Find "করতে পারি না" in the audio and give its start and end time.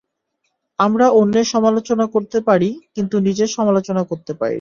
4.03-4.49